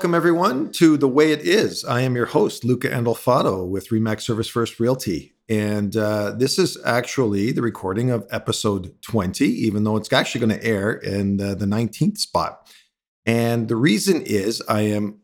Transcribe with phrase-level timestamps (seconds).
[0.00, 1.84] welcome everyone to The Way It Is.
[1.84, 5.34] I am your host, Luca Andolfato with Remax Service First Realty.
[5.46, 10.58] And uh, this is actually the recording of episode 20, even though it's actually going
[10.58, 12.66] to air in the 19th spot.
[13.26, 15.18] And the reason is I am,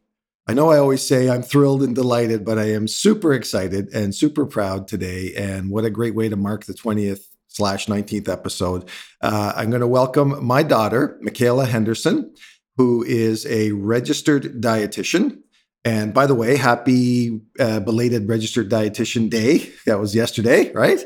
[0.47, 4.15] I know I always say I'm thrilled and delighted, but I am super excited and
[4.15, 5.33] super proud today.
[5.39, 8.91] And what a great way to mark the 20th slash 19th episode.
[9.23, 12.35] Uh, I'm going to welcome my daughter, Mikaela Henderson
[12.77, 15.39] who is a registered dietitian.
[15.85, 19.71] And by the way, happy uh, belated registered dietitian day.
[19.87, 21.01] That was yesterday, right?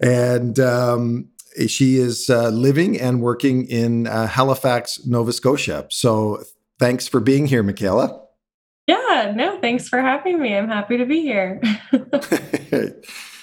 [0.00, 1.28] And um,
[1.68, 5.86] she is uh, living and working in uh, Halifax, Nova Scotia.
[5.90, 6.42] So
[6.78, 8.20] thanks for being here, Mikaela.
[8.86, 10.54] Yeah, no, thanks for having me.
[10.54, 11.60] I'm happy to be here.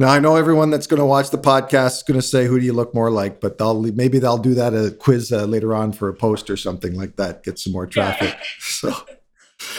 [0.00, 2.58] Now I know everyone that's going to watch the podcast is going to say, "Who
[2.58, 5.74] do you look more like?" But they'll maybe they'll do that a quiz uh, later
[5.74, 8.34] on for a post or something like that, get some more traffic.
[8.60, 8.94] So,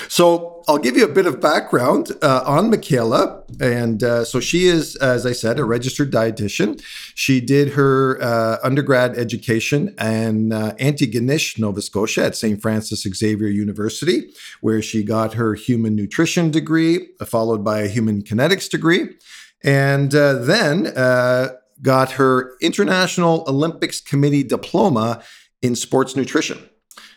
[0.08, 4.66] so I'll give you a bit of background uh, on Mikaela, and uh, so she
[4.66, 6.80] is, as I said, a registered dietitian.
[7.16, 12.62] She did her uh, undergrad education in uh, Antigonish, Nova Scotia, at St.
[12.62, 18.70] Francis Xavier University, where she got her human nutrition degree, followed by a human kinetics
[18.70, 19.16] degree
[19.64, 21.50] and uh, then uh,
[21.82, 25.24] got her International Olympics Committee diploma
[25.62, 26.70] in sports nutrition.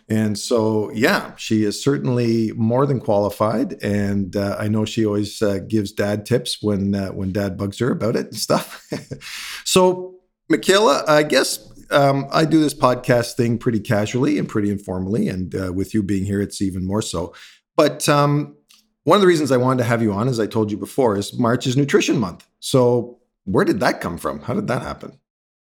[0.08, 3.82] And so, yeah, she is certainly more than qualified.
[3.82, 7.78] And uh, I know she always uh, gives dad tips when uh, when dad bugs
[7.78, 8.86] her about it and stuff.
[9.64, 10.16] so,
[10.52, 11.58] Mikaela, I guess
[11.90, 16.02] um, I do this podcast thing pretty casually and pretty informally, and uh, with you
[16.02, 17.34] being here, it's even more so.
[17.76, 18.56] But um,
[19.04, 21.16] one of the reasons I wanted to have you on, as I told you before,
[21.16, 22.46] is March is Nutrition Month.
[22.60, 24.40] So, where did that come from?
[24.40, 25.18] How did that happen?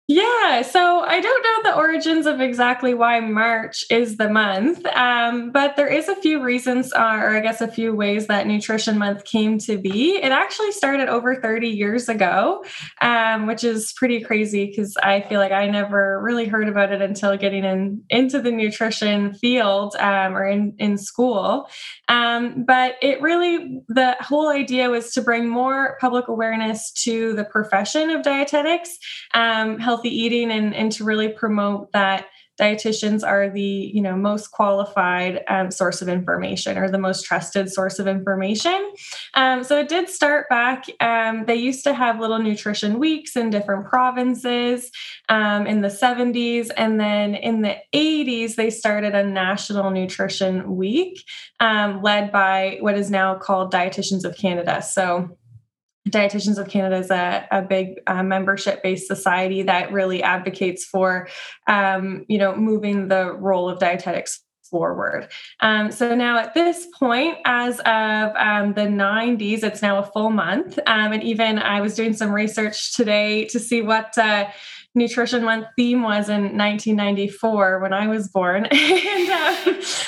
[0.07, 5.51] Yeah, so I don't know the origins of exactly why March is the month, um,
[5.51, 8.99] but there is a few reasons, uh, or I guess a few ways that Nutrition
[8.99, 10.17] Month came to be.
[10.17, 12.63] It actually started over 30 years ago,
[13.01, 17.01] um, which is pretty crazy because I feel like I never really heard about it
[17.01, 21.67] until getting in into the nutrition field um, or in in school.
[22.09, 27.45] Um, but it really the whole idea was to bring more public awareness to the
[27.45, 28.99] profession of dietetics.
[29.33, 32.25] Um, healthy eating and, and to really promote that
[32.59, 37.69] dietitians are the you know most qualified um, source of information or the most trusted
[37.69, 38.93] source of information.
[39.33, 43.49] Um, so it did start back um, they used to have little nutrition weeks in
[43.49, 44.89] different provinces
[45.27, 51.23] um, in the 70s and then in the 80s they started a national nutrition week
[51.59, 54.81] um, led by what is now called dietitians of canada.
[54.81, 55.37] So
[56.09, 61.27] Dietitians of Canada is a, a big uh, membership based society that really advocates for,
[61.67, 65.29] um, you know, moving the role of dietetics forward.
[65.61, 70.29] Um, so now at this point, as of um, the 90s, it's now a full
[70.29, 70.77] month.
[70.87, 74.47] Um, and even I was doing some research today to see what uh,
[74.95, 78.65] Nutrition Month theme was in 1994 when I was born.
[78.71, 79.55] and uh,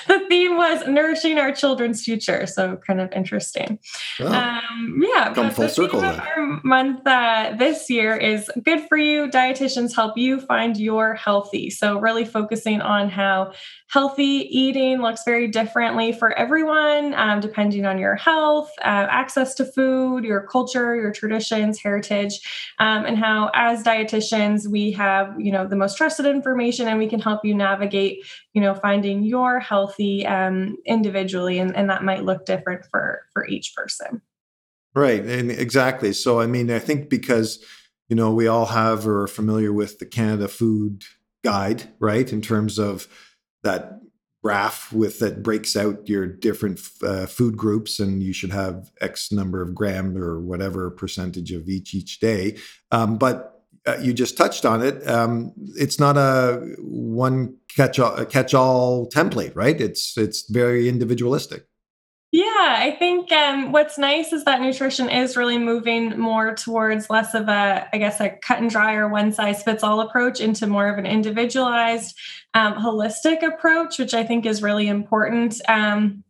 [0.07, 2.47] the theme was nourishing our children's future.
[2.47, 3.79] So kind of interesting.
[4.21, 5.33] Oh, um, yeah.
[5.33, 5.99] Come full circle.
[5.99, 9.27] Our month uh, this year is good for you.
[9.27, 11.69] Dietitians help you find your healthy.
[11.69, 13.51] So really focusing on how
[13.89, 19.65] healthy eating looks very differently for everyone, um, depending on your health, uh, access to
[19.65, 22.39] food, your culture, your traditions, heritage,
[22.79, 27.07] um, and how as dietitians we have you know the most trusted information and we
[27.07, 32.23] can help you navigate you know finding your healthy um, individually, and, and that might
[32.23, 34.21] look different for for each person.
[34.95, 36.13] Right, and exactly.
[36.13, 37.63] So I mean, I think because
[38.09, 41.03] you know we all have or are familiar with the Canada Food
[41.43, 43.07] Guide, right, in terms of
[43.63, 43.99] that
[44.43, 49.31] graph with that breaks out your different uh, food groups and you should have x
[49.31, 52.55] number of gram or whatever percentage of each each day
[52.91, 53.56] um, but
[53.87, 59.07] uh, you just touched on it um, it's not a one catch all catch all
[59.09, 61.67] template right it's it's very individualistic
[62.33, 67.33] yeah, I think um, what's nice is that nutrition is really moving more towards less
[67.33, 70.67] of a, I guess, a cut and dry or one size fits all approach into
[70.67, 72.17] more of an individualized,
[72.53, 75.61] um, holistic approach, which I think is really important.
[75.69, 76.25] Um,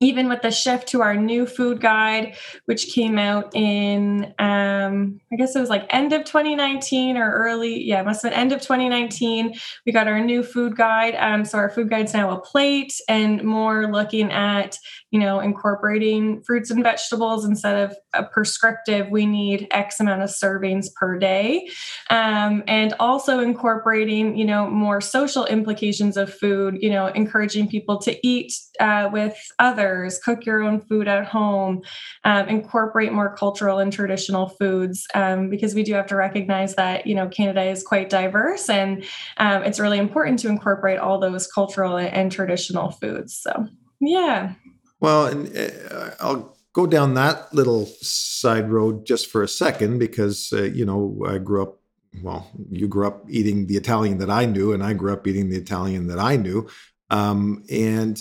[0.00, 5.36] even with the shift to our new food guide, which came out in, um, I
[5.36, 8.52] guess it was like end of 2019 or early, yeah, it must have been end
[8.52, 9.54] of 2019.
[9.84, 11.14] We got our new food guide.
[11.16, 14.78] Um, so our food guide's now a plate and more looking at,
[15.10, 20.30] you know, incorporating fruits and vegetables instead of a prescriptive, we need X amount of
[20.30, 21.68] servings per day.
[22.08, 27.98] Um, and also incorporating, you know, more social implications of food, you know, encouraging people
[27.98, 29.89] to eat uh, with others
[30.24, 31.82] cook your own food at home,
[32.24, 37.06] um, incorporate more cultural and traditional foods, um, because we do have to recognize that
[37.06, 39.04] you know Canada is quite diverse, and
[39.38, 43.36] um, it's really important to incorporate all those cultural and traditional foods.
[43.36, 43.66] So,
[44.00, 44.54] yeah.
[45.00, 50.52] Well, and uh, I'll go down that little side road just for a second because
[50.52, 51.80] uh, you know I grew up
[52.22, 55.48] well, you grew up eating the Italian that I knew, and I grew up eating
[55.48, 56.68] the Italian that I knew.
[57.10, 58.20] Um, and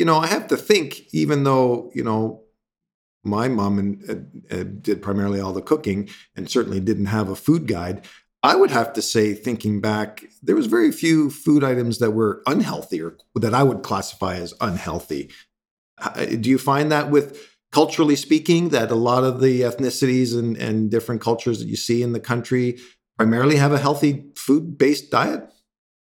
[0.00, 2.44] you know, I have to think, even though, you know,
[3.22, 7.36] my mom and, uh, uh, did primarily all the cooking and certainly didn't have a
[7.36, 8.06] food guide.
[8.42, 12.42] I would have to say, thinking back, there was very few food items that were
[12.46, 15.30] unhealthy or that I would classify as unhealthy.
[16.16, 17.38] Do you find that with
[17.70, 22.02] culturally speaking, that a lot of the ethnicities and, and different cultures that you see
[22.02, 22.78] in the country
[23.18, 25.42] primarily have a healthy food based diet?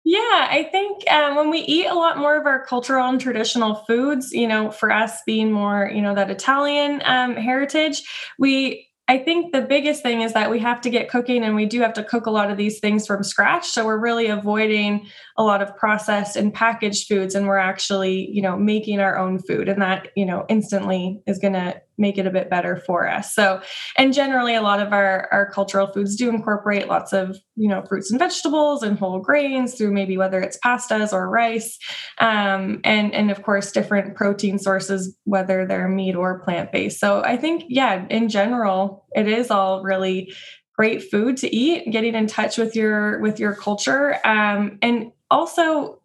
[0.08, 3.74] Yeah, I think um, when we eat a lot more of our cultural and traditional
[3.88, 8.04] foods, you know, for us being more, you know, that Italian um, heritage,
[8.38, 11.66] we I think the biggest thing is that we have to get cooking and we
[11.66, 13.66] do have to cook a lot of these things from scratch.
[13.68, 15.06] So we're really avoiding
[15.38, 19.38] a lot of processed and packaged foods and we're actually, you know, making our own
[19.38, 23.08] food and that, you know, instantly is going to make it a bit better for
[23.08, 23.34] us.
[23.34, 23.60] So,
[23.96, 27.82] and generally a lot of our our cultural foods do incorporate lots of, you know,
[27.82, 31.78] fruits and vegetables and whole grains through maybe whether it's pastas or rice.
[32.18, 36.98] Um, and and of course different protein sources whether they're meat or plant-based.
[36.98, 40.32] So, I think yeah, in general, it is all really
[40.76, 46.00] great food to eat, getting in touch with your with your culture um, and also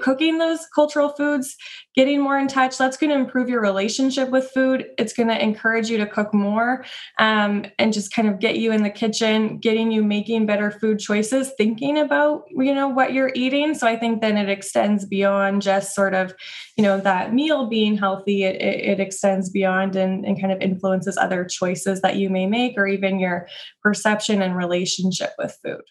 [0.00, 1.56] cooking those cultural foods,
[1.96, 4.86] getting more in touch, that's going to improve your relationship with food.
[4.98, 6.84] It's going to encourage you to cook more
[7.18, 11.00] um, and just kind of get you in the kitchen, getting you making better food
[11.00, 13.74] choices, thinking about, you know, what you're eating.
[13.74, 16.34] So I think then it extends beyond just sort of,
[16.76, 18.44] you know, that meal being healthy.
[18.44, 22.46] It, it, it extends beyond and, and kind of influences other choices that you may
[22.46, 23.48] make or even your
[23.82, 25.82] perception and relationship with food.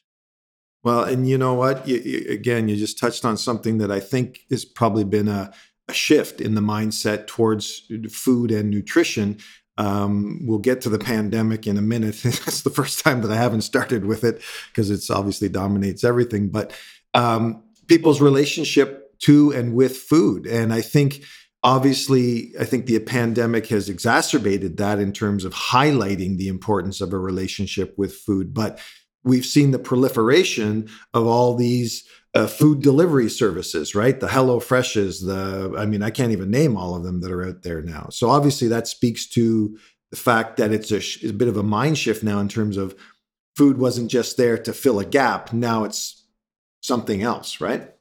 [0.84, 1.88] Well, and you know what?
[1.88, 5.52] You, you, again, you just touched on something that I think has probably been a,
[5.88, 9.38] a shift in the mindset towards food and nutrition.
[9.78, 12.24] Um, we'll get to the pandemic in a minute.
[12.26, 14.42] It's the first time that I haven't started with it
[14.72, 16.50] because it's obviously dominates everything.
[16.50, 16.74] But
[17.14, 21.24] um, people's relationship to and with food, and I think
[21.64, 27.14] obviously i think the pandemic has exacerbated that in terms of highlighting the importance of
[27.14, 28.80] a relationship with food but
[29.24, 32.04] we've seen the proliferation of all these
[32.34, 34.20] uh, food delivery services, right?
[34.20, 37.48] The Hello Freshes, the I mean, I can't even name all of them that are
[37.48, 38.10] out there now.
[38.12, 39.78] So obviously, that speaks to
[40.10, 42.78] the fact that it's a, it's a bit of a mind shift now in terms
[42.78, 42.96] of
[43.56, 45.54] food wasn't just there to fill a gap.
[45.54, 46.24] Now it's
[46.82, 47.94] something else, right?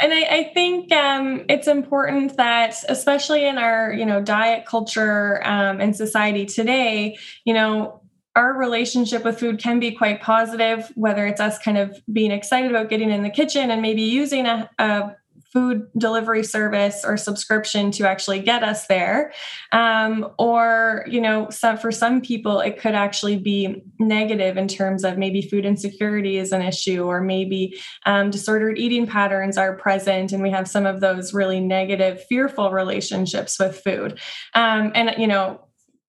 [0.00, 5.46] and I, I think um, it's important that, especially in our you know diet culture
[5.46, 7.97] um, and society today, you know
[8.38, 12.70] our relationship with food can be quite positive, whether it's us kind of being excited
[12.70, 15.16] about getting in the kitchen and maybe using a, a
[15.52, 19.32] food delivery service or subscription to actually get us there.
[19.72, 25.02] Um, or you know some, for some people it could actually be negative in terms
[25.02, 27.76] of maybe food insecurity is an issue or maybe
[28.06, 32.70] um, disordered eating patterns are present and we have some of those really negative fearful
[32.70, 34.20] relationships with food.
[34.54, 35.64] Um, and you know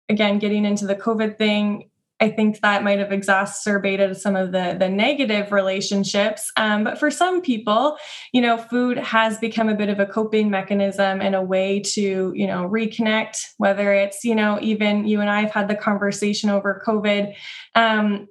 [0.10, 4.76] again getting into the covid thing I think that might have exacerbated some of the
[4.78, 6.52] the negative relationships.
[6.58, 7.98] Um, but for some people,
[8.34, 12.34] you know, food has become a bit of a coping mechanism and a way to
[12.36, 13.38] you know reconnect.
[13.58, 17.36] Whether it's you know even you and I have had the conversation over COVID.
[17.76, 18.28] Um,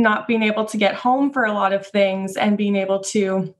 [0.00, 3.52] not being able to get home for a lot of things and being able to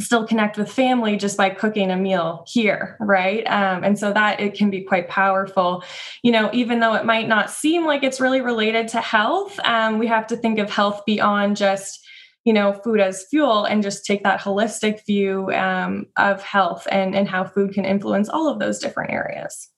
[0.00, 3.46] still connect with family just by cooking a meal here right?
[3.46, 5.84] Um, and so that it can be quite powerful.
[6.22, 9.98] You know even though it might not seem like it's really related to health um,
[9.98, 12.04] we have to think of health beyond just
[12.44, 17.14] you know food as fuel and just take that holistic view um, of health and
[17.14, 19.70] and how food can influence all of those different areas.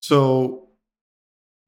[0.00, 0.65] So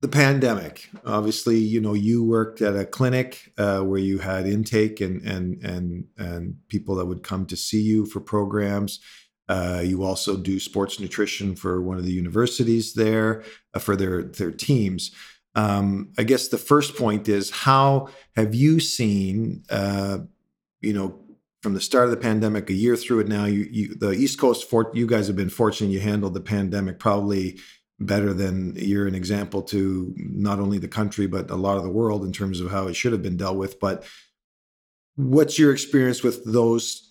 [0.00, 5.00] the pandemic obviously you know you worked at a clinic uh, where you had intake
[5.00, 9.00] and and and and people that would come to see you for programs
[9.49, 13.43] Uh, you also do sports nutrition for one of the universities there
[13.75, 15.11] uh, for their their teams.
[15.55, 20.19] Um, I guess the first point is how have you seen, uh,
[20.83, 21.19] you know,
[21.62, 24.38] from the start of the pandemic, a year through it now, you, you the East
[24.38, 25.90] Coast, for, you guys have been fortunate.
[25.90, 27.59] You handled the pandemic probably
[28.00, 31.90] better than you're an example to not only the country but a lot of the
[31.90, 33.81] world in terms of how it should have been dealt with.
[33.81, 34.05] But
[35.17, 37.05] what's your experience with those?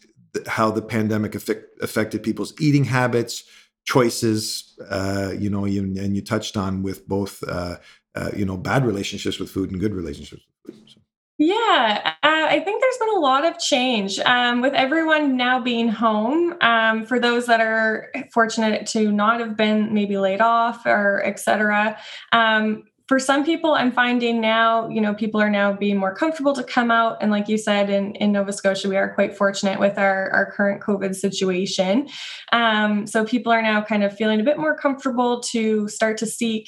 [0.46, 3.44] How the pandemic affect, affected people's eating habits,
[3.86, 4.78] choices?
[4.90, 7.78] Uh, you know, you, and you touched on with both, uh,
[8.16, 10.90] uh, you know, bad relationships with food and good relationships with food.
[10.90, 10.97] So.
[11.40, 15.88] Yeah, uh, I think there's been a lot of change um, with everyone now being
[15.88, 16.56] home.
[16.62, 21.96] Um, for those that are fortunate to not have been maybe laid off or etc.
[22.32, 26.54] Um, for some people, I'm finding now, you know, people are now being more comfortable
[26.54, 27.18] to come out.
[27.22, 30.52] And like you said, in, in Nova Scotia, we are quite fortunate with our, our
[30.52, 32.10] current COVID situation.
[32.52, 36.26] Um, so people are now kind of feeling a bit more comfortable to start to
[36.26, 36.68] seek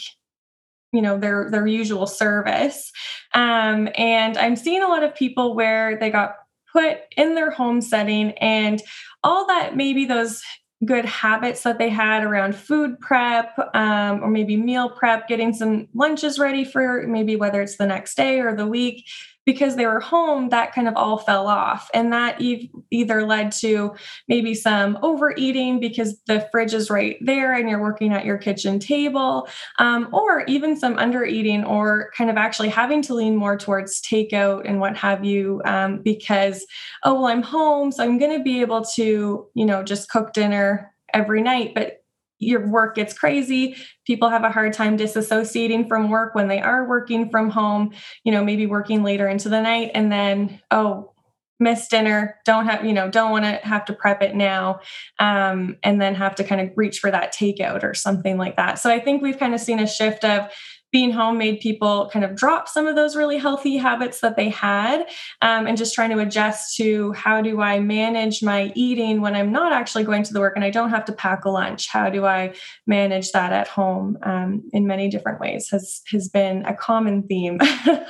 [0.91, 2.91] you know their their usual service.
[3.33, 6.35] Um, and i'm seeing a lot of people where they got
[6.71, 8.81] put in their home setting and
[9.23, 10.41] all that maybe those
[10.85, 15.87] good habits that they had around food prep um, or maybe meal prep getting some
[15.93, 19.05] lunches ready for maybe whether it's the next day or the week
[19.49, 21.89] because they were home, that kind of all fell off.
[21.91, 23.95] And that e- either led to
[24.27, 28.77] maybe some overeating because the fridge is right there and you're working at your kitchen
[28.77, 34.03] table, um, or even some undereating or kind of actually having to lean more towards
[34.03, 36.63] takeout and what have you um, because,
[37.03, 40.31] oh, well, I'm home, so I'm going to be able to, you know, just cook
[40.31, 41.73] dinner every night.
[41.73, 41.98] But
[42.39, 43.75] your work gets crazy.
[44.07, 47.91] People have a hard time disassociating from work when they are working from home
[48.23, 51.13] you know maybe working later into the night and then oh
[51.59, 54.79] miss dinner don't have you know don't want to have to prep it now
[55.19, 58.79] um, and then have to kind of reach for that takeout or something like that.
[58.79, 60.49] So i think we've kind of seen a shift of
[60.91, 64.49] being home made people kind of drop some of those really healthy habits that they
[64.49, 65.01] had
[65.41, 69.51] um, and just trying to adjust to how do I manage my eating when I'm
[69.51, 71.89] not actually going to the work and I don't have to pack a lunch?
[71.89, 72.53] How do I
[72.87, 77.59] manage that at home um, in many different ways has, has been a common theme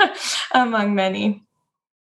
[0.54, 1.44] among many.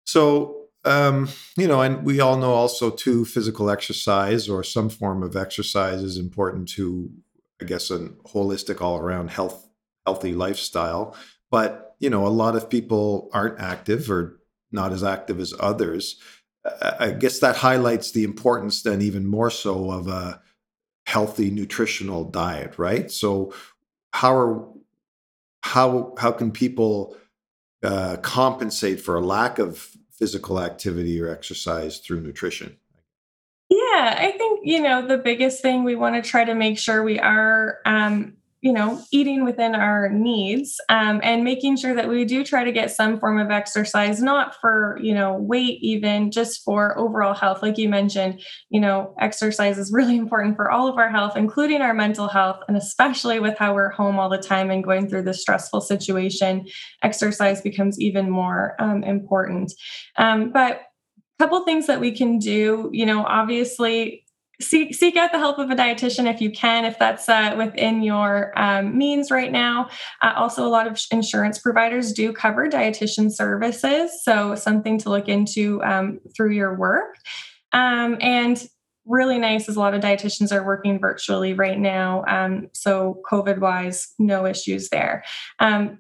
[0.06, 5.22] So, um, you know, and we all know also too, physical exercise or some form
[5.22, 7.12] of exercise is important to,
[7.62, 9.68] I guess, a holistic all around health
[10.06, 11.16] healthy lifestyle.
[11.50, 14.40] But, you know, a lot of people aren't active or
[14.72, 16.20] not as active as others.
[16.82, 20.42] I guess that highlights the importance then even more so of a
[21.08, 23.12] healthy nutritional diet, right?
[23.12, 23.54] So
[24.14, 24.68] how are
[25.64, 27.18] how how can people
[27.84, 32.78] uh, compensate for a lack of physical activity or exercise through nutrition?
[33.70, 37.04] Yeah, I think you know the biggest thing we want to try to make sure
[37.04, 42.24] we are um, you know eating within our needs um, and making sure that we
[42.26, 46.64] do try to get some form of exercise not for you know weight even just
[46.64, 47.62] for overall health.
[47.62, 51.82] Like you mentioned you know exercise is really important for all of our health including
[51.82, 55.24] our mental health and especially with how we're home all the time and going through
[55.24, 56.66] this stressful situation
[57.04, 59.74] exercise becomes even more um, important.
[60.18, 60.82] Um, but
[61.40, 64.24] a couple things that we can do you know obviously
[64.62, 68.02] seek, seek out the help of a dietitian if you can, if that's uh, within
[68.02, 69.90] your um, means right now.
[70.22, 75.28] Uh, also, a lot of insurance providers do cover dietitian services, so something to look
[75.28, 77.16] into um, through your work.
[77.74, 78.64] Um, and
[79.06, 82.24] really nice is a lot of dietitians are working virtually right now.
[82.28, 85.24] Um, so, COVID wise, no issues there.
[85.60, 86.00] Um,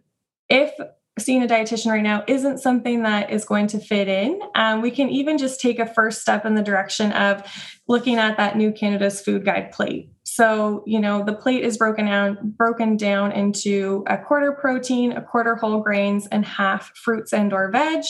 [0.49, 0.71] if
[1.19, 4.91] seeing a dietitian right now isn't something that is going to fit in, um, we
[4.91, 7.43] can even just take a first step in the direction of
[7.87, 10.09] looking at that new Canada's food guide plate.
[10.23, 15.21] So, you know, the plate is broken down broken down into a quarter protein, a
[15.21, 18.05] quarter whole grains, and half fruits and or veg.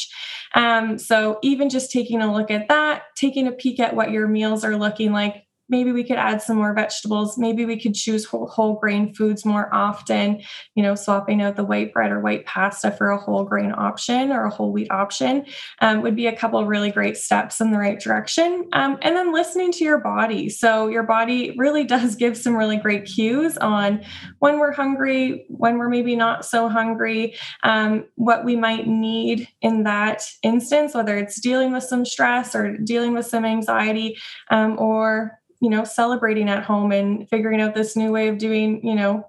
[0.53, 4.27] Um, so, even just taking a look at that, taking a peek at what your
[4.27, 7.37] meals are looking like, maybe we could add some more vegetables.
[7.37, 10.41] Maybe we could choose whole, whole, grain foods more often
[10.75, 14.31] you know swapping out the white bread or white pasta for a whole grain option
[14.31, 15.45] or a whole wheat option
[15.79, 18.67] um, would be a couple really great steps in the right direction.
[18.73, 20.49] Um, and then listening to your body.
[20.49, 24.03] So your body really does give some really great cues on
[24.39, 29.83] when we're hungry when we're maybe not so hungry um, what we might need in
[29.83, 34.17] that instance whether it's dealing with some stress or dealing with some anxiety
[34.49, 38.85] um, or you know celebrating at home and figuring out this new way of doing
[38.85, 39.25] you know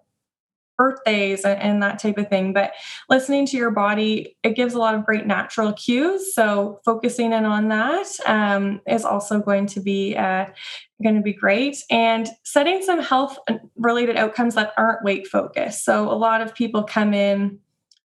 [0.83, 2.53] birthdays and, and, that type of thing.
[2.53, 2.73] But
[3.09, 6.35] listening to your body, it gives a lot of great natural cues.
[6.35, 10.47] So focusing in on that um, is also going to be uh,
[11.03, 11.77] going to be great.
[11.91, 13.39] And setting some health
[13.77, 15.85] related outcomes that aren't weight focused.
[15.85, 17.59] So a lot of people come in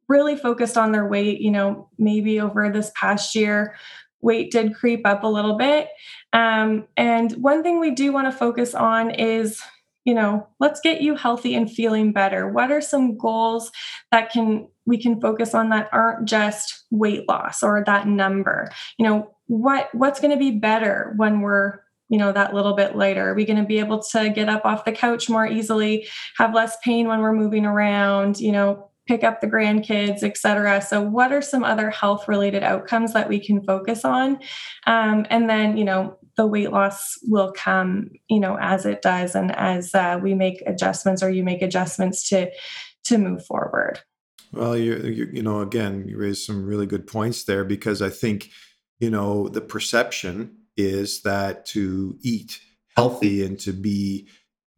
[0.09, 1.41] really focused on their weight.
[1.41, 3.75] You know, maybe over this past year
[4.23, 5.89] weight did creep up a little bit.
[6.33, 9.61] Um, and one thing we do want to focus on is
[10.05, 12.49] you know let's get you healthy and feeling better.
[12.49, 13.71] What are some goals
[14.11, 18.71] that can we can focus on that aren't just weight loss or that number?
[18.99, 22.97] You know what what's going to be better when we're you know that little bit
[22.97, 26.07] later are we going to be able to get up off the couch more easily
[26.37, 30.81] have less pain when we're moving around you know pick up the grandkids, et cetera.
[30.81, 34.39] So, what are some other health related outcomes that we can focus on?
[34.87, 39.35] Um, and then, you know, the weight loss will come, you know, as it does,
[39.35, 42.51] and as uh, we make adjustments or you make adjustments to
[43.05, 44.01] to move forward.
[44.53, 44.97] Well, you
[45.33, 48.51] you know, again, you raised some really good points there because I think,
[49.01, 52.61] you know, the perception is that to eat
[52.97, 54.29] healthy and to be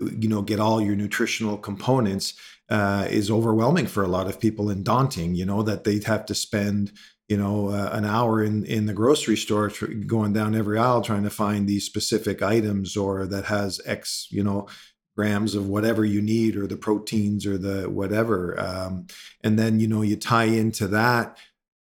[0.00, 2.34] you know get all your nutritional components
[2.70, 5.34] uh, is overwhelming for a lot of people and daunting.
[5.34, 6.92] You know that they'd have to spend
[7.28, 11.02] you know uh, an hour in in the grocery store tr- going down every aisle
[11.02, 14.68] trying to find these specific items or that has X you know
[15.16, 19.06] grams of whatever you need or the proteins or the whatever um,
[19.44, 21.38] and then you know you tie into that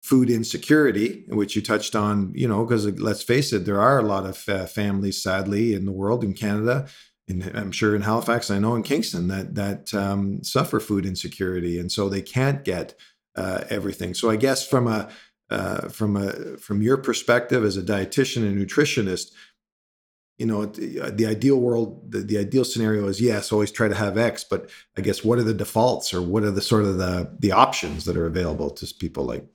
[0.02, 4.04] food insecurity, which you touched on, you know, because let's face it, there are a
[4.04, 6.88] lot of uh, families, sadly, in the world, in Canada,
[7.28, 11.80] in, I'm sure in Halifax, I know in Kingston that that um, suffer food insecurity,
[11.80, 12.96] and so they can't get
[13.36, 14.14] uh, everything.
[14.14, 15.10] So I guess from a
[15.50, 19.32] uh, from a from your perspective as a dietitian and nutritionist,
[20.38, 23.88] you know the, uh, the ideal world, the, the, ideal scenario is yes, always try
[23.88, 26.84] to have X, but I guess what are the defaults or what are the sort
[26.84, 29.46] of the the options that are available to people like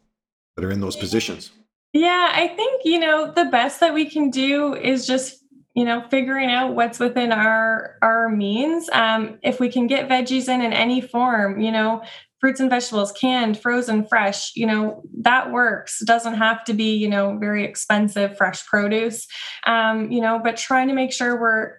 [0.56, 1.50] that are in those positions?
[1.92, 5.42] Yeah, I think you know the best that we can do is just
[5.76, 8.88] you know figuring out what's within our our means.
[8.92, 12.02] Um, if we can get veggies in in any form you know
[12.40, 16.02] fruits and vegetables canned frozen fresh you know that works.
[16.04, 19.28] Doesn't have to be you know very expensive fresh produce.
[19.66, 21.74] Um, you know but trying to make sure we're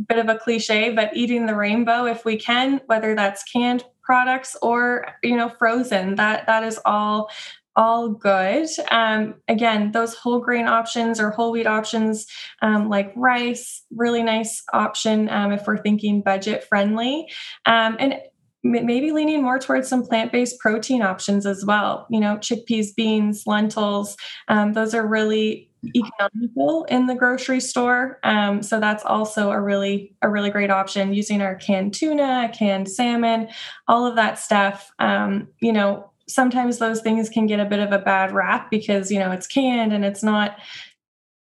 [0.00, 3.84] a bit of a cliche but eating the rainbow if we can whether that's canned
[4.02, 7.30] products or you know frozen that that is all
[7.76, 8.68] all good.
[8.90, 12.26] Um, again, those whole grain options or whole wheat options
[12.60, 17.28] um, like rice, really nice option um, if we're thinking budget friendly.
[17.66, 18.20] Um, and
[18.64, 24.16] maybe leaning more towards some plant-based protein options as well you know chickpeas beans lentils
[24.48, 30.14] um, those are really economical in the grocery store um, so that's also a really
[30.22, 33.48] a really great option using our canned tuna canned salmon
[33.88, 37.92] all of that stuff um, you know sometimes those things can get a bit of
[37.92, 40.58] a bad rap because you know it's canned and it's not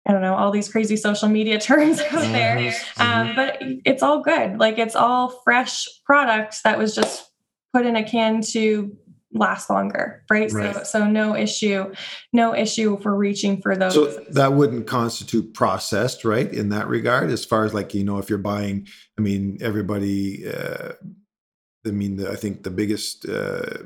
[0.07, 3.01] I don't know all these crazy social media terms out there, mm-hmm.
[3.01, 3.35] um, mm-hmm.
[3.35, 4.59] but it's all good.
[4.59, 7.31] Like it's all fresh products that was just
[7.73, 8.95] put in a can to
[9.33, 10.51] last longer, right?
[10.51, 10.75] right?
[10.75, 11.93] So, so no issue,
[12.33, 13.93] no issue for reaching for those.
[13.93, 16.51] So that wouldn't constitute processed, right?
[16.51, 20.47] In that regard, as far as like you know, if you're buying, I mean, everybody.
[20.47, 20.93] Uh,
[21.85, 23.27] I mean, I think the biggest.
[23.27, 23.85] Uh,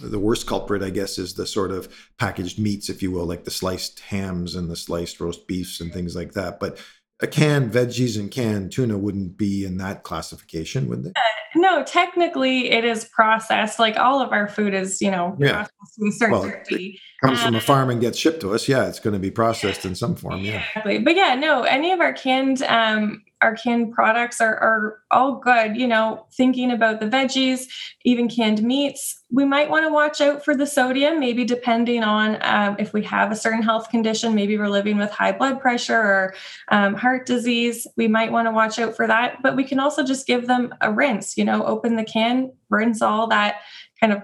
[0.00, 3.44] the worst culprit, I guess, is the sort of packaged meats, if you will, like
[3.44, 6.60] the sliced hams and the sliced roast beefs and things like that.
[6.60, 6.78] But
[7.22, 11.10] a canned veggies and canned tuna wouldn't be in that classification, would they?
[11.10, 13.78] Uh, no, technically it is processed.
[13.78, 15.52] Like all of our food is, you know, yeah.
[15.52, 17.00] processed to a certain well, degree.
[17.22, 18.68] Comes from a um, farm and gets shipped to us.
[18.68, 20.40] Yeah, it's going to be processed in some form.
[20.40, 20.64] Yeah.
[20.74, 20.98] Exactly.
[20.98, 25.76] But yeah, no, any of our canned um, our canned products are, are all good.
[25.76, 27.66] You know, thinking about the veggies,
[28.04, 32.38] even canned meats, we might want to watch out for the sodium, maybe depending on
[32.42, 35.98] um, if we have a certain health condition, maybe we're living with high blood pressure
[35.98, 36.34] or
[36.70, 39.42] um, heart disease, we might want to watch out for that.
[39.42, 43.02] But we can also just give them a rinse, you know, open the can, rinse
[43.02, 43.62] all that
[44.00, 44.22] kind of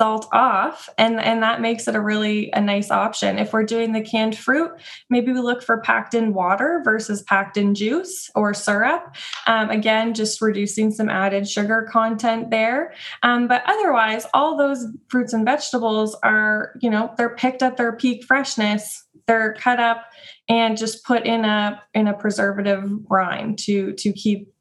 [0.00, 3.38] salt off and and that makes it a really a nice option.
[3.38, 4.72] If we're doing the canned fruit
[5.10, 9.14] maybe we look for packed in water versus packed in juice or syrup.
[9.46, 12.94] Um, again just reducing some added sugar content there.
[13.22, 17.92] Um, but otherwise all those fruits and vegetables are you know they're picked at their
[17.92, 20.06] peak freshness they're cut up
[20.48, 24.52] and just put in a in a preservative brine to to keep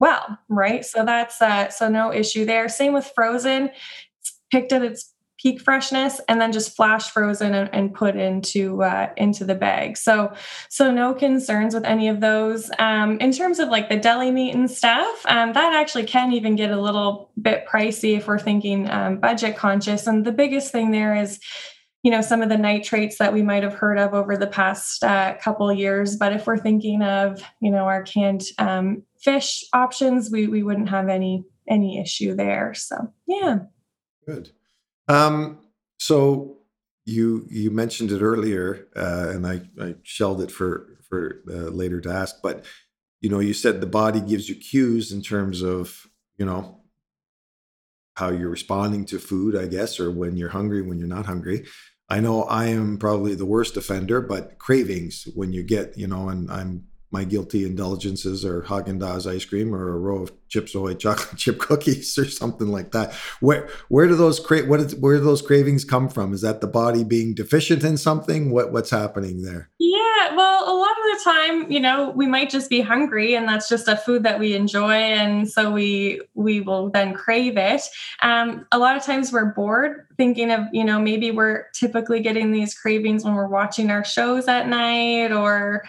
[0.00, 0.84] well right?
[0.84, 2.68] So that's uh so no issue there.
[2.68, 3.70] Same with frozen
[4.54, 9.08] picked at its peak freshness and then just flash frozen and, and put into uh,
[9.16, 9.96] into the bag.
[9.96, 10.32] So
[10.68, 12.70] so no concerns with any of those.
[12.78, 16.54] Um, in terms of like the deli meat and stuff um, that actually can even
[16.54, 20.06] get a little bit pricey if we're thinking um, budget conscious.
[20.06, 21.40] And the biggest thing there is
[22.04, 25.02] you know some of the nitrates that we might have heard of over the past
[25.02, 26.14] uh, couple years.
[26.14, 30.90] But if we're thinking of you know our canned um, fish options we we wouldn't
[30.90, 32.72] have any any issue there.
[32.72, 33.58] So yeah
[34.26, 34.50] good.
[35.08, 35.58] Um
[35.98, 36.58] so
[37.04, 42.00] you you mentioned it earlier uh, and i i shelled it for for uh, later
[42.00, 42.64] to ask but
[43.20, 46.06] you know you said the body gives you cues in terms of
[46.38, 46.80] you know
[48.16, 51.66] how you're responding to food i guess or when you're hungry when you're not hungry.
[52.08, 56.28] I know I am probably the worst offender, but cravings when you get, you know,
[56.28, 60.74] and I'm my guilty indulgences are Haagen Dazs ice cream or a row of Chips
[60.74, 63.12] Ahoy chocolate chip cookies or something like that.
[63.40, 66.32] Where where do those cra- what is, where do those cravings come from?
[66.34, 68.50] Is that the body being deficient in something?
[68.50, 69.70] What what's happening there?
[69.78, 73.48] Yeah, well, a lot of the time, you know, we might just be hungry, and
[73.48, 77.82] that's just a food that we enjoy, and so we we will then crave it.
[78.22, 82.50] Um, a lot of times we're bored, thinking of you know maybe we're typically getting
[82.50, 85.84] these cravings when we're watching our shows at night or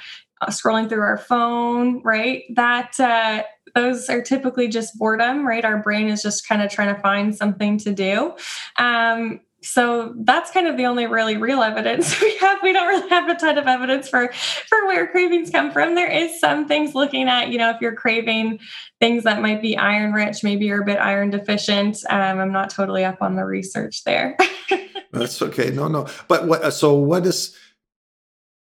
[0.49, 2.43] scrolling through our phone, right?
[2.55, 5.65] That uh, those are typically just boredom, right?
[5.65, 8.34] Our brain is just kind of trying to find something to do.
[8.77, 12.60] Um, so that's kind of the only really real evidence we have.
[12.62, 15.95] We don't really have a ton of evidence for for where cravings come from.
[15.95, 18.60] There is some things looking at, you know, if you're craving
[18.99, 21.97] things that might be iron rich, maybe you're a bit iron deficient.
[22.10, 24.38] Um, I'm not totally up on the research there.
[25.12, 25.71] that's okay.
[25.71, 26.08] No, no.
[26.27, 26.71] But what?
[26.71, 27.58] So what is?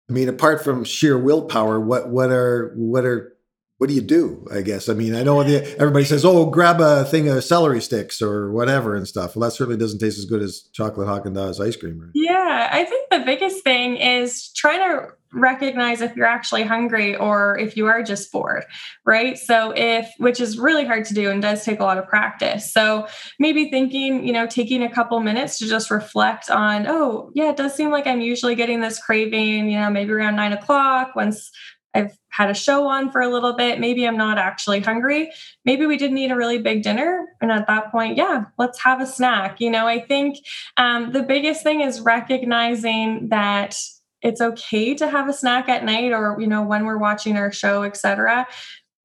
[0.09, 3.36] I mean, apart from sheer willpower, what what are what are
[3.79, 4.47] what do you do?
[4.51, 4.89] I guess.
[4.89, 8.51] I mean, I know the, everybody says, "Oh, grab a thing of celery sticks or
[8.51, 11.77] whatever and stuff." Well, that certainly doesn't taste as good as chocolate Haagen Dazs ice
[11.77, 12.01] cream.
[12.01, 12.11] Right?
[12.15, 17.59] Yeah, I think the biggest thing is trying to recognize if you're actually hungry or
[17.59, 18.65] if you are just bored,
[19.05, 19.37] right?
[19.39, 22.73] So, if, which is really hard to do and does take a lot of practice.
[22.73, 23.07] So,
[23.39, 27.57] maybe thinking, you know, taking a couple minutes to just reflect on, oh, yeah, it
[27.57, 31.51] does seem like I'm usually getting this craving, you know, maybe around nine o'clock once
[31.97, 33.81] I've had a show on for a little bit.
[33.81, 35.31] Maybe I'm not actually hungry.
[35.65, 37.27] Maybe we didn't eat a really big dinner.
[37.41, 39.61] And at that point, yeah, let's have a snack.
[39.61, 40.39] You know, I think
[40.77, 43.77] um, the biggest thing is recognizing that
[44.23, 47.53] it's okay to have a snack at night or you know when we're watching our
[47.53, 48.47] show etc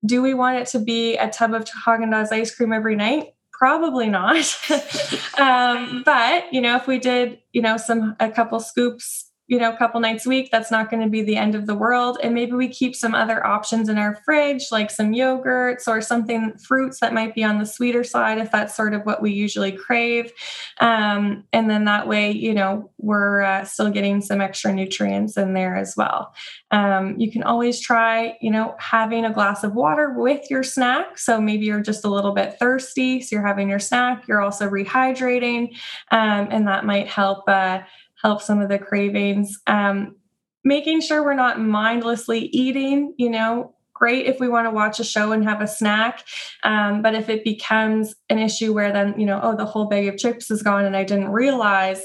[0.06, 4.10] do we want it to be a tub of Haagen-Dazs ice cream every night probably
[4.10, 4.36] not
[5.38, 9.70] um, but you know if we did you know some a couple scoops you know,
[9.70, 12.18] a couple nights a week, that's not going to be the end of the world.
[12.24, 16.54] And maybe we keep some other options in our fridge, like some yogurts or something,
[16.58, 19.74] fruits that might be on the sweeter side, if that's sort of what we usually
[19.74, 20.32] crave.
[20.80, 25.54] Um, and then that way, you know, we're uh, still getting some extra nutrients in
[25.54, 26.34] there as well.
[26.72, 31.18] Um, you can always try, you know, having a glass of water with your snack.
[31.18, 33.20] So maybe you're just a little bit thirsty.
[33.20, 35.76] So you're having your snack, you're also rehydrating,
[36.10, 37.50] um, and that might help.
[37.50, 37.82] Uh,
[38.24, 39.60] help some of the cravings.
[39.68, 40.16] Um,
[40.64, 45.04] making sure we're not mindlessly eating, you know, great if we want to watch a
[45.04, 46.24] show and have a snack.
[46.64, 50.08] Um, but if it becomes an issue where then, you know, oh, the whole bag
[50.08, 52.04] of chips is gone and I didn't realize,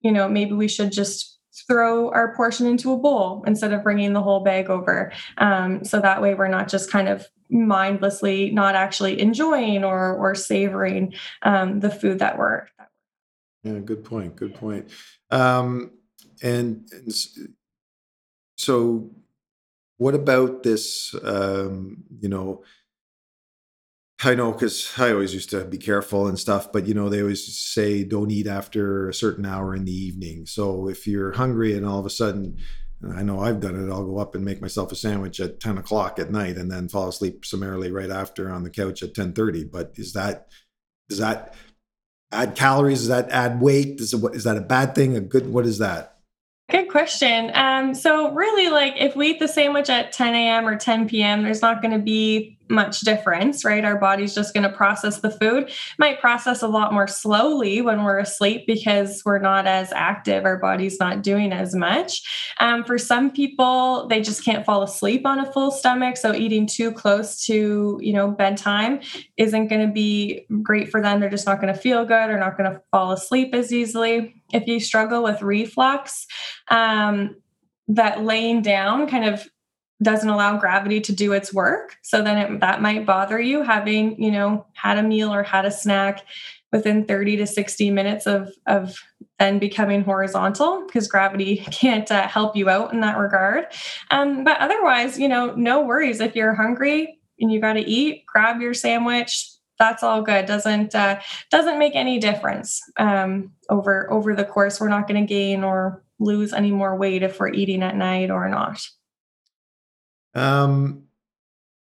[0.00, 4.12] you know, maybe we should just throw our portion into a bowl instead of bringing
[4.12, 5.12] the whole bag over.
[5.38, 10.34] Um, so that way we're not just kind of mindlessly not actually enjoying or or
[10.34, 12.66] savoring um, the food that we're
[13.66, 14.36] yeah, good point.
[14.36, 14.90] Good point.
[15.30, 15.92] Um,
[16.42, 17.14] and, and
[18.56, 19.10] so,
[19.98, 21.14] what about this?
[21.22, 22.62] Um, you know,
[24.22, 27.20] I know because I always used to be careful and stuff, but you know, they
[27.20, 30.46] always say don't eat after a certain hour in the evening.
[30.46, 32.56] So if you're hungry and all of a sudden,
[33.14, 35.76] I know I've done it, I'll go up and make myself a sandwich at 10
[35.76, 39.70] o'clock at night and then fall asleep summarily right after on the couch at 10:30.
[39.70, 40.48] But is that
[41.10, 41.54] is that
[42.32, 43.00] add calories?
[43.00, 44.00] Does that add weight?
[44.00, 45.16] Is, it, is that a bad thing?
[45.16, 45.52] A good?
[45.52, 46.18] What is that?
[46.68, 47.52] Good question.
[47.54, 50.66] Um, so really, like if we eat the sandwich at 10 a.m.
[50.66, 53.84] or 10 p.m., there's not going to be much difference, right?
[53.84, 55.70] Our body's just going to process the food.
[55.98, 60.44] Might process a lot more slowly when we're asleep because we're not as active.
[60.44, 62.22] Our body's not doing as much.
[62.60, 66.16] Um, for some people, they just can't fall asleep on a full stomach.
[66.16, 69.00] So eating too close to, you know, bedtime
[69.36, 71.20] isn't going to be great for them.
[71.20, 74.42] They're just not going to feel good or not going to fall asleep as easily.
[74.52, 76.26] If you struggle with reflux,
[76.68, 77.36] um,
[77.88, 79.48] that laying down kind of
[80.02, 84.20] doesn't allow gravity to do its work so then it, that might bother you having
[84.22, 86.24] you know had a meal or had a snack
[86.72, 88.96] within 30 to 60 minutes of of
[89.38, 93.66] then becoming horizontal because gravity can't uh, help you out in that regard.
[94.10, 98.24] Um, but otherwise, you know, no worries if you're hungry and you got to eat,
[98.26, 99.50] grab your sandwich.
[99.78, 100.46] That's all good.
[100.46, 104.80] Doesn't uh, doesn't make any difference um, over over the course.
[104.80, 108.30] We're not going to gain or lose any more weight if we're eating at night
[108.30, 108.80] or not.
[110.36, 111.04] Um,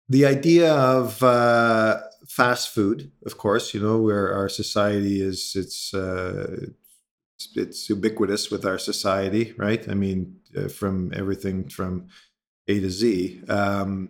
[0.10, 5.94] the idea of uh, fast food, of course, you know, where our society is, it's
[5.94, 6.68] uh,
[7.56, 9.88] it's ubiquitous with our society, right?
[9.89, 12.08] I mean, uh, from everything from
[12.68, 13.42] A to Z.
[13.50, 14.10] Um,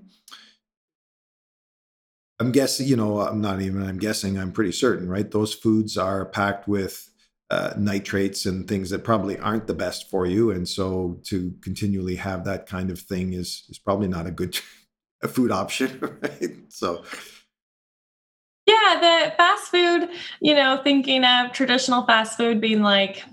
[2.39, 5.29] I'm guessing, you know, I'm not even, I'm guessing, I'm pretty certain, right?
[5.29, 7.10] Those foods are packed with
[7.49, 10.51] uh, nitrates and things that probably aren't the best for you.
[10.51, 14.60] And so to continually have that kind of thing is, is probably not a good
[15.23, 16.56] a food option, right?
[16.69, 17.03] So,
[18.65, 20.10] yeah, the fast food,
[20.41, 23.23] you know, thinking of traditional fast food being like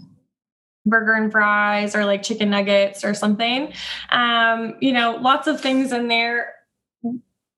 [0.87, 3.73] burger and fries or like chicken nuggets or something.
[4.11, 6.55] Um, you know, lots of things in there.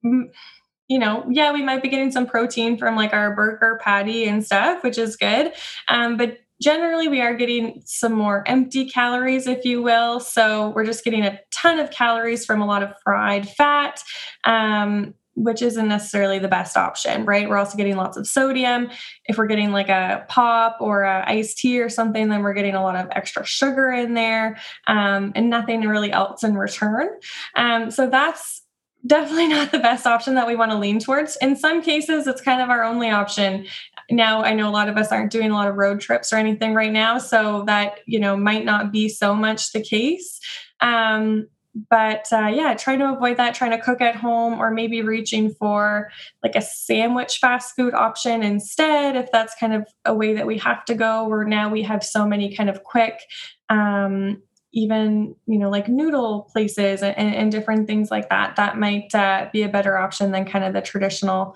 [0.03, 4.45] You know, yeah, we might be getting some protein from like our burger patty and
[4.45, 5.53] stuff, which is good.
[5.87, 10.19] Um, but generally we are getting some more empty calories, if you will.
[10.19, 14.01] So we're just getting a ton of calories from a lot of fried fat.
[14.45, 17.49] Um, which isn't necessarily the best option, right?
[17.49, 18.91] We're also getting lots of sodium.
[19.25, 22.75] If we're getting like a pop or a iced tea or something, then we're getting
[22.75, 27.09] a lot of extra sugar in there um, and nothing really else in return.
[27.55, 28.61] Um, so that's
[29.05, 31.35] definitely not the best option that we want to lean towards.
[31.37, 33.65] In some cases, it's kind of our only option.
[34.11, 36.37] Now, I know a lot of us aren't doing a lot of road trips or
[36.37, 40.39] anything right now, so that you know might not be so much the case.
[40.79, 41.47] Um,
[41.89, 45.51] but uh, yeah, trying to avoid that, trying to cook at home, or maybe reaching
[45.51, 46.11] for
[46.43, 50.57] like a sandwich fast food option instead, if that's kind of a way that we
[50.59, 53.21] have to go, where now we have so many kind of quick,
[53.69, 58.55] um, even, you know, like noodle places and, and different things like that.
[58.55, 61.55] That might uh, be a better option than kind of the traditional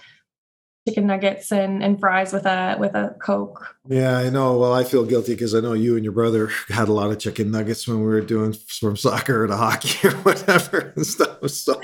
[0.87, 3.75] chicken nuggets and, and fries with a with a coke.
[3.89, 4.57] Yeah, I know.
[4.57, 7.19] Well, I feel guilty because I know you and your brother had a lot of
[7.19, 11.49] chicken nuggets when we were doing from soccer to hockey or whatever and stuff.
[11.49, 11.79] So,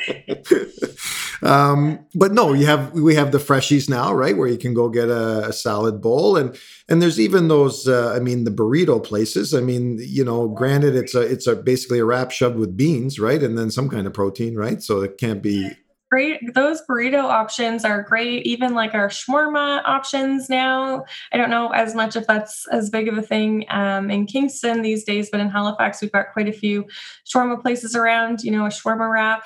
[1.44, 4.38] um, but no, you have we have the Freshiis now, right?
[4.38, 7.88] Where you can go get a, a salad bowl and and there's even those.
[7.88, 9.54] Uh, I mean, the burrito places.
[9.54, 13.20] I mean, you know, granted, it's a it's a basically a wrap shoved with beans,
[13.20, 14.82] right, and then some kind of protein, right?
[14.82, 15.72] So it can't be
[16.14, 16.54] great.
[16.54, 18.46] Those burrito options are great.
[18.46, 21.06] Even like our shawarma options now.
[21.32, 24.84] I don't know as much if that's as big of a thing um, in Kingston
[24.84, 26.86] these days, but in Halifax, we've got quite a few
[27.26, 28.44] shawarma places around.
[28.44, 29.44] You know, a shawarma wrap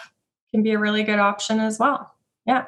[0.51, 2.13] can be a really good option as well.
[2.45, 2.65] Yeah.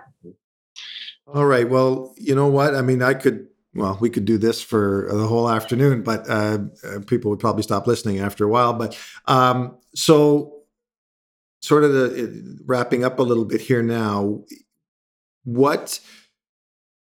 [1.27, 1.69] All right.
[1.69, 2.75] Well, you know what?
[2.75, 6.59] I mean, I could well, we could do this for the whole afternoon, but uh,
[6.85, 8.71] uh people would probably stop listening after a while.
[8.71, 10.58] But um, so
[11.61, 14.41] sort of the eh, wrapping up a little bit here now
[15.43, 15.99] what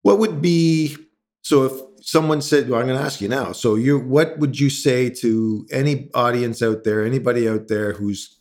[0.02, 0.96] what would be
[1.42, 4.58] so if someone said well i'm going to ask you now so you what would
[4.58, 8.40] you say to any audience out there anybody out there who's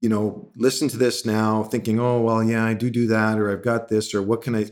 [0.00, 3.50] you know listen to this now thinking oh well yeah i do do that or
[3.50, 4.64] i've got this or what can i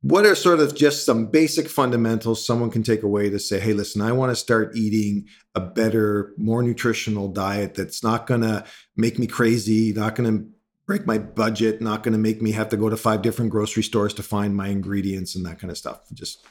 [0.00, 3.72] what are sort of just some basic fundamentals someone can take away to say hey
[3.72, 8.64] listen i want to start eating a better more nutritional diet that's not going to
[8.96, 10.48] make me crazy not going to
[10.86, 13.82] break my budget not going to make me have to go to five different grocery
[13.82, 16.00] stores to find my ingredients and that kind of stuff?
[16.14, 16.44] Just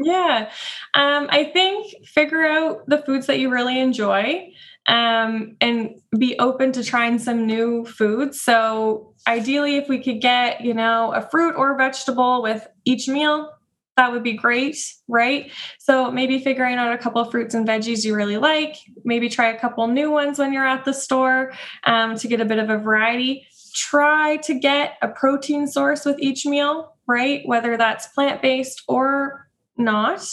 [0.00, 0.50] yeah.
[0.94, 4.52] Um, i think figure out the foods that you really enjoy
[4.88, 8.40] um, and be open to trying some new foods.
[8.40, 13.52] So, ideally, if we could get, you know, a fruit or vegetable with each meal,
[13.98, 15.52] that would be great, right?
[15.78, 19.48] So, maybe figuring out a couple of fruits and veggies you really like, maybe try
[19.48, 21.52] a couple new ones when you're at the store
[21.84, 23.46] um, to get a bit of a variety.
[23.74, 27.42] Try to get a protein source with each meal, right?
[27.44, 29.47] Whether that's plant based or
[29.78, 30.26] not.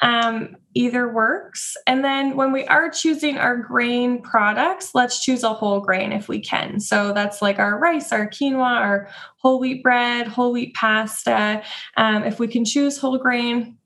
[0.00, 1.76] Um, either works.
[1.86, 6.28] And then when we are choosing our grain products, let's choose a whole grain if
[6.28, 6.80] we can.
[6.80, 9.08] So that's like our rice, our quinoa, our
[9.38, 11.62] whole wheat bread, whole wheat pasta.
[11.96, 13.78] Um, if we can choose whole grain,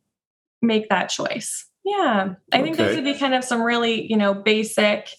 [0.61, 1.67] make that choice.
[1.85, 5.11] Yeah, I think those would be kind of some really, you know, basic.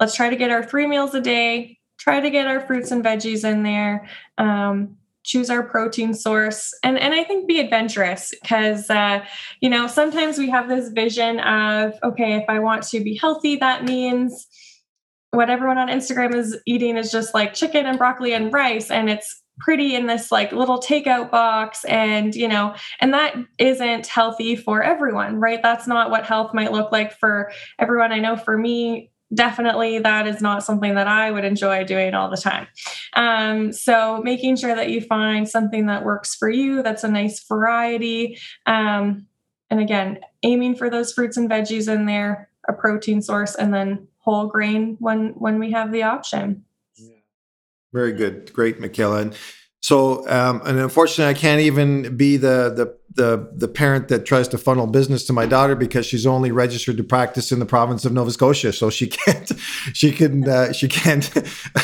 [0.00, 1.78] Let's try to get our three meals a day.
[1.98, 4.08] Try to get our fruits and veggies in there.
[4.38, 6.72] Um, choose our protein source.
[6.82, 9.24] And and i think be adventurous because uh,
[9.60, 13.56] you know sometimes we have this vision of okay if i want to be healthy
[13.56, 14.46] that means
[15.32, 19.10] what everyone on instagram is eating is just like chicken and broccoli and rice and
[19.10, 24.54] it's pretty in this like little takeout box and you know and that isn't healthy
[24.54, 25.62] for everyone right?
[25.62, 28.12] That's not what health might look like for everyone.
[28.12, 32.30] I know for me definitely that is not something that I would enjoy doing all
[32.30, 32.66] the time.
[33.14, 37.44] Um, so making sure that you find something that works for you, that's a nice
[37.46, 38.38] variety.
[38.66, 39.26] Um,
[39.70, 44.08] and again, aiming for those fruits and veggies in there, a protein source, and then
[44.18, 46.64] whole grain when when we have the option.
[47.92, 49.22] Very good, great, Mikaela.
[49.22, 49.36] And
[49.80, 54.48] so, um, and unfortunately, I can't even be the the the the parent that tries
[54.48, 58.04] to funnel business to my daughter because she's only registered to practice in the province
[58.04, 59.52] of Nova Scotia, so she can't
[59.92, 61.30] she can uh, she can't.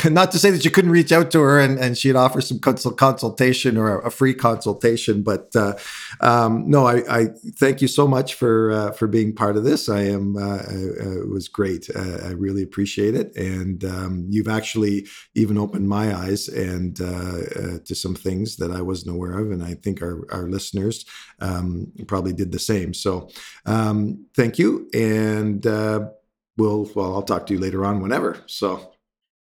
[0.10, 2.58] not to say that you couldn't reach out to her and, and she'd offer some
[2.58, 5.74] consultation or a free consultation, but uh,
[6.20, 9.88] um, no, I, I, thank you so much for uh, for being part of this.
[9.88, 11.88] I am uh, uh, it was great.
[11.94, 17.94] Uh, I really appreciate it, and um, you've actually even opened my eyes and to
[17.94, 21.04] some things that I wasn't aware of, and I think our our listeners
[21.40, 22.94] um, probably did the same.
[22.94, 23.28] So
[23.66, 24.88] um, thank you.
[24.94, 26.08] And uh,
[26.56, 28.42] we'll, well, I'll talk to you later on whenever.
[28.46, 28.92] So.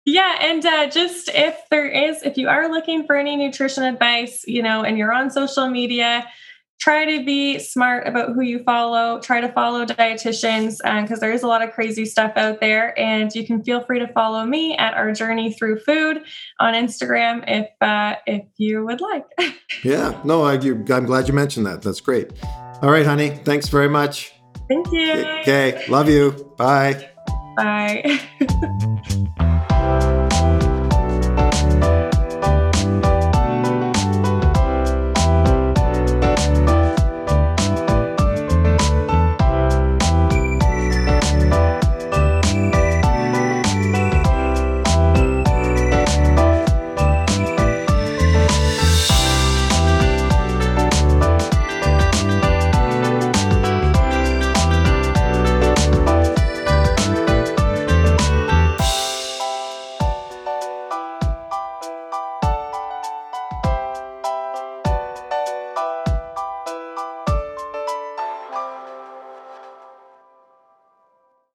[0.05, 4.43] Yeah, and uh, just if there is, if you are looking for any nutrition advice,
[4.45, 6.27] you know, and you're on social media,
[6.83, 11.31] try to be smart about who you follow try to follow dietitians because um, there
[11.31, 12.97] is a lot of crazy stuff out there.
[12.99, 16.23] And you can feel free to follow me at our journey through food
[16.59, 19.25] on instagram if uh, if you would like.
[19.83, 21.81] Yeah no I, i'm glad you mentioned that.
[21.81, 22.31] That's great.
[22.81, 24.33] All right honey thanks very much.
[24.67, 25.13] Thank you.
[25.41, 26.53] Okay love you.
[26.57, 27.09] Bye.
[27.55, 28.19] Bye